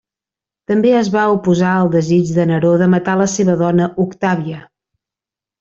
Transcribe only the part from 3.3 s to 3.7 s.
seva